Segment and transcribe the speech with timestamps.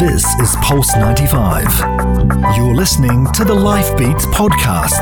[0.00, 2.56] This is Pulse 95.
[2.56, 4.98] You're listening to the Life Beats podcast.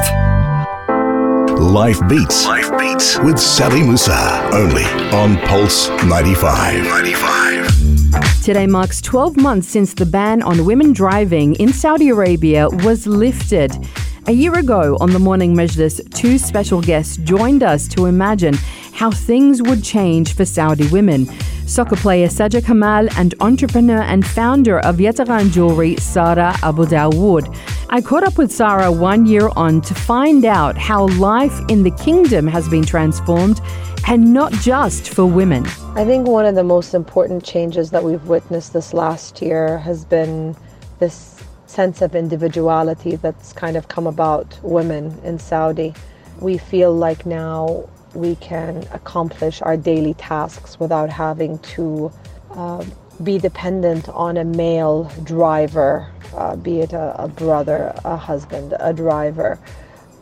[1.57, 2.45] Life Beats.
[2.45, 4.51] Life Beats with Sally Musa.
[4.53, 4.83] Only
[5.15, 6.83] on Pulse 95.
[6.83, 8.43] 95.
[8.43, 13.71] Today marks 12 months since the ban on women driving in Saudi Arabia was lifted.
[14.27, 18.55] A year ago on the Morning Majlis, two special guests joined us to imagine
[18.93, 21.29] how things would change for Saudi women.
[21.69, 27.55] Soccer player Saja Kamal and entrepreneur and founder of Yataghan Jewelry, Sara Abu Dawood.
[27.91, 31.91] I caught up with Sara one year on to find out how life in the
[31.91, 33.61] kingdom has been transformed
[34.09, 35.67] and not just for women.
[35.95, 40.07] I think one of the most important changes that we've witnessed this last year has
[40.07, 40.57] been
[41.01, 45.95] this sense of individuality that's kind of come about women in Saudi.
[46.41, 52.13] We feel like now we can accomplish our daily tasks without having to
[52.51, 52.85] uh,
[53.23, 58.93] be dependent on a male driver, uh, be it a, a, brother, a husband, a
[58.93, 59.59] driver.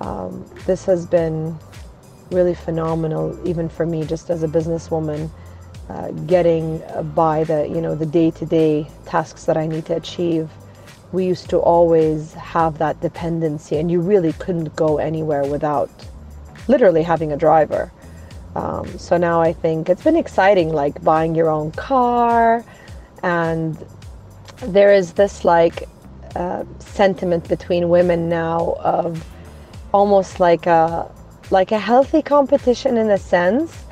[0.00, 1.58] Um, this has been
[2.30, 5.30] really phenomenal, even for me, just as a businesswoman,
[5.88, 6.82] uh, getting
[7.14, 10.50] by the you know the day-to-day tasks that I need to achieve
[11.12, 15.90] we used to always have that dependency, and you really couldn't go anywhere without
[16.68, 17.92] literally having a driver.
[18.54, 22.64] Um, so now I think it's been exciting, like buying your own car,
[23.22, 23.76] and
[24.62, 25.88] there is this like
[26.34, 29.24] uh, sentiment between women now of
[29.92, 31.10] almost like a
[31.50, 33.84] like a healthy competition in a sense.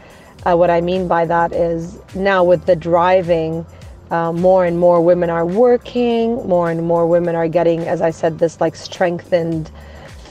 [0.45, 3.65] Uh, what I mean by that is now with the driving
[4.11, 8.11] uh, more and more women are working, more and more women are getting, as I
[8.11, 9.71] said, this like strengthened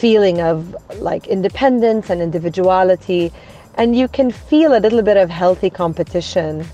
[0.03, 3.31] feeling of like independence and individuality.
[3.75, 6.65] And you can feel a little bit of healthy competition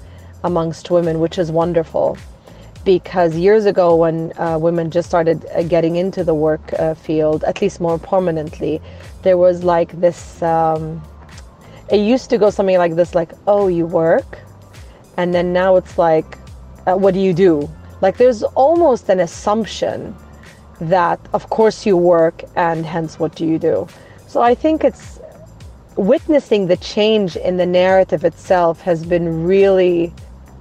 [0.44, 2.17] amongst women, which is wonderful.
[2.86, 7.44] Because years ago, when uh, women just started uh, getting into the work uh, field,
[7.44, 8.81] at least more prominently,
[9.21, 10.42] there was like this.
[10.42, 10.99] Um,
[11.92, 14.39] it used to go something like this, like, "Oh, you work,"
[15.17, 16.30] and then now it's like,
[16.87, 17.70] uh, what do you do?
[18.02, 20.15] Like there's almost an assumption
[20.79, 23.87] that, of course, you work and hence what do you do?
[24.27, 25.19] So I think it's
[25.95, 30.13] witnessing the change in the narrative itself has been really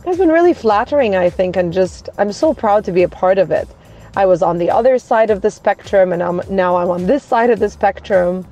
[0.04, 3.38] has been really flattering i think and just i'm so proud to be a part
[3.38, 3.68] of it
[4.16, 7.22] i was on the other side of the spectrum and I'm, now i'm on this
[7.22, 8.44] side of the spectrum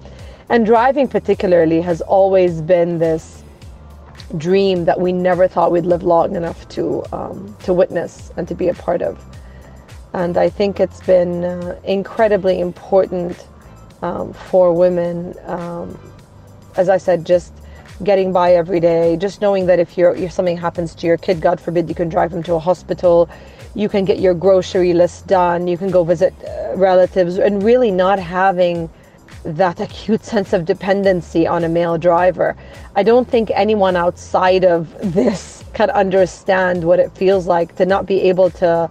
[0.49, 3.43] and driving particularly has always been this
[4.37, 8.55] dream that we never thought we'd live long enough to um, to witness and to
[8.55, 9.23] be a part of.
[10.17, 13.47] And I think it's been uh, incredibly important
[14.01, 15.35] um, for women.
[15.45, 15.99] Um,
[16.75, 17.53] as I said, just
[18.03, 21.43] getting by every day, just knowing that if, you're, if something happens to your kid,
[21.43, 23.29] God forbid, you can drive them to a hospital,
[23.75, 27.91] you can get your grocery list done, you can go visit uh, relatives, and really
[27.91, 28.89] not having
[29.45, 32.57] that acute sense of dependency on a male driver.
[32.95, 38.07] I don't think anyone outside of this can understand what it feels like to not
[38.07, 38.89] be able to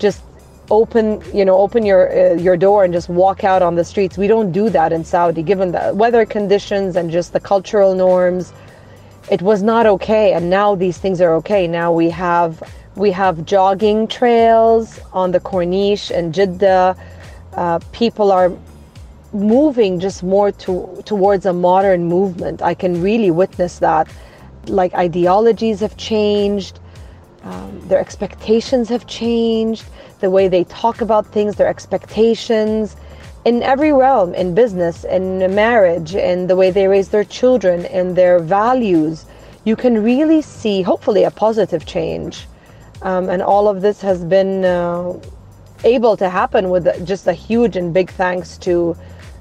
[0.00, 0.22] just
[0.70, 4.18] open you know open your uh, your door and just walk out on the streets.
[4.18, 5.42] We don't do that in Saudi.
[5.42, 8.52] Given the weather conditions and just the cultural norms
[9.30, 10.32] it was not okay.
[10.32, 11.66] And now these things are okay.
[11.66, 12.62] Now we have
[12.94, 16.96] we have jogging trails on the Corniche and Jeddah.
[17.52, 18.52] Uh, people are
[19.32, 22.62] moving just more to, towards a modern movement.
[22.62, 24.08] I can really witness that.
[24.66, 26.80] Like ideologies have changed,
[27.46, 29.84] um, their expectations have changed,
[30.20, 32.96] the way they talk about things, their expectations
[33.44, 38.14] in every realm in business, in marriage, in the way they raise their children, in
[38.14, 39.24] their values.
[39.64, 42.48] You can really see, hopefully, a positive change.
[43.02, 45.20] Um, and all of this has been uh,
[45.84, 48.96] able to happen with just a huge and big thanks to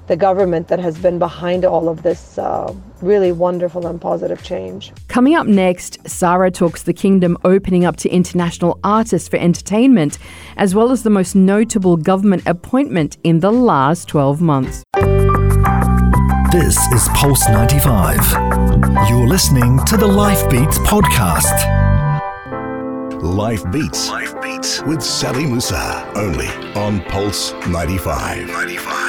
[0.08, 4.92] the government that has been behind all of this uh, really wonderful and positive change.
[5.08, 10.18] Coming up next, Sara talks the kingdom opening up to international artists for entertainment,
[10.58, 14.84] as well as the most notable government appointment in the last 12 months.
[16.52, 18.32] This is Pulse 95.
[19.10, 21.52] You're listening to the Life Beats podcast.
[23.22, 24.10] Life Beats.
[24.10, 26.10] Life Beats with Sally Musa.
[26.16, 28.48] Only on Pulse 95.
[28.48, 29.05] 95.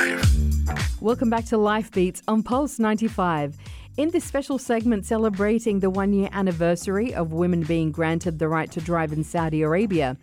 [1.07, 3.57] Welcome back to Life Beats on Pulse 95.
[3.97, 8.69] In this special segment celebrating the one year anniversary of women being granted the right
[8.73, 10.17] to drive in Saudi Arabia,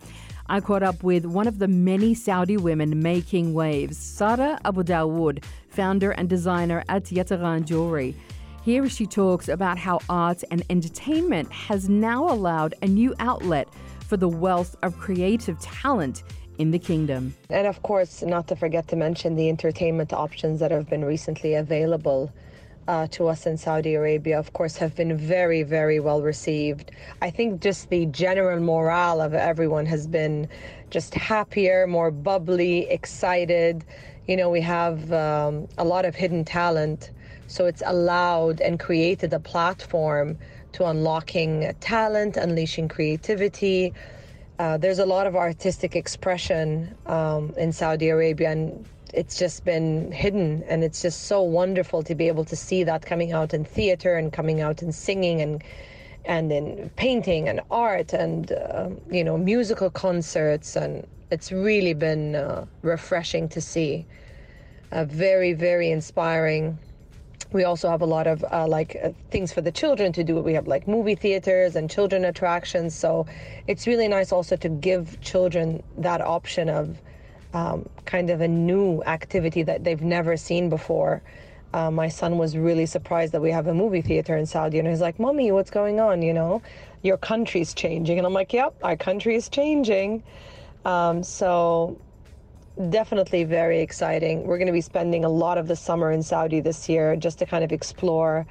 [0.46, 5.42] I caught up with one of the many Saudi women making waves, Sara Abu Dawood,
[5.70, 8.14] founder and designer at Yataghan Jewelry.
[8.62, 13.70] Here she talks about how art and entertainment has now allowed a new outlet
[14.00, 16.24] for the wealth of creative talent
[16.58, 17.34] in the kingdom.
[17.50, 21.54] And of course, not to forget to mention the entertainment options that have been recently
[21.54, 22.32] available
[22.86, 26.90] uh, to us in Saudi Arabia, of course, have been very, very well received.
[27.22, 30.48] I think just the general morale of everyone has been
[30.90, 33.84] just happier, more bubbly, excited.
[34.28, 37.10] You know, we have um, a lot of hidden talent,
[37.46, 40.38] so it's allowed and created a platform
[40.72, 43.92] to unlocking talent, unleashing creativity.
[44.58, 50.10] Uh, there's a lot of artistic expression um, in Saudi Arabia, and it's just been
[50.12, 53.64] hidden and it's just so wonderful to be able to see that coming out in
[53.64, 55.62] theater and coming out in singing and
[56.24, 62.34] and in painting and art and uh, you know musical concerts and it's really been
[62.34, 64.04] uh, refreshing to see.
[64.92, 66.78] Uh, very very inspiring
[67.54, 70.36] we also have a lot of uh, like uh, things for the children to do
[70.40, 73.26] we have like movie theaters and children attractions so
[73.66, 77.00] it's really nice also to give children that option of
[77.54, 81.22] um, kind of a new activity that they've never seen before.
[81.72, 84.88] Uh, my son was really surprised that we have a movie theater in Saudi, and
[84.88, 86.22] he's like, "Mommy, what's going on?
[86.22, 86.62] You know,
[87.02, 90.22] your country's changing." And I'm like, "Yep, our country is changing."
[90.84, 91.98] Um, so
[92.90, 94.46] definitely very exciting.
[94.46, 97.38] We're going to be spending a lot of the summer in Saudi this year just
[97.38, 98.46] to kind of explore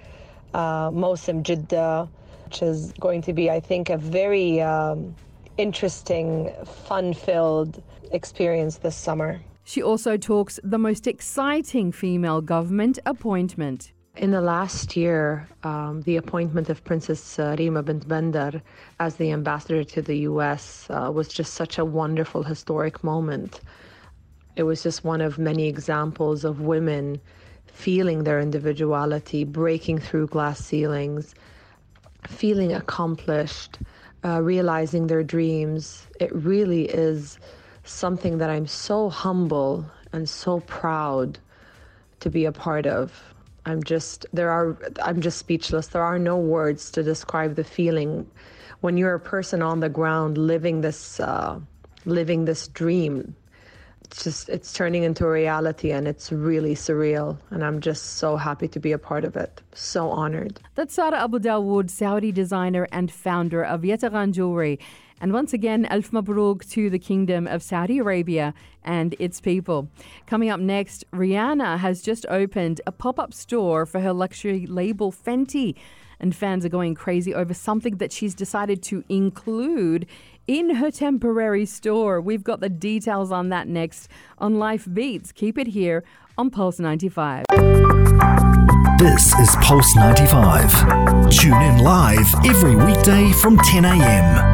[0.54, 2.10] uh, Mosim Jeddah,
[2.46, 5.16] which is going to be, I think, a very um,
[5.58, 7.82] interesting, fun-filled
[8.12, 9.42] experience this summer.
[9.66, 13.94] She also talks the most exciting female government appointment.
[14.18, 18.62] In the last year, um, the appointment of Princess uh, Rima bint Bandar
[19.00, 20.86] as the ambassador to the U.S.
[20.90, 23.62] Uh, was just such a wonderful historic moment.
[24.56, 27.20] It was just one of many examples of women
[27.66, 31.34] feeling their individuality, breaking through glass ceilings,
[32.28, 33.80] feeling accomplished,
[34.24, 36.06] uh, realizing their dreams.
[36.20, 37.40] It really is
[37.84, 41.40] something that I'm so humble and so proud
[42.20, 43.34] to be a part of.
[43.66, 45.88] I'm just there are I'm just speechless.
[45.88, 48.30] There are no words to describe the feeling
[48.82, 51.60] when you're a person on the ground living this uh,
[52.06, 53.36] living this dream
[54.14, 58.38] it's just it's turning into a reality and it's really surreal and i'm just so
[58.38, 62.88] happy to be a part of it so honored that's sara abu dawood saudi designer
[62.92, 64.80] and founder of yataghan jewelry
[65.22, 69.88] and once again, Alf Mabruk to the Kingdom of Saudi Arabia and its people.
[70.28, 75.14] Coming up next, Rihanna has just opened a pop up store for her luxury label
[75.14, 75.76] Fenty.
[76.20, 80.08] And fans are going crazy over something that she's decided to include
[80.48, 82.20] in her temporary store.
[82.22, 85.32] We've got the details on that next on Life Beats.
[85.32, 86.04] Keep it here
[86.38, 87.46] on Pulse 95.
[89.00, 91.30] This is Pulse 95.
[91.30, 94.53] Tune in live every weekday from 10 a.m.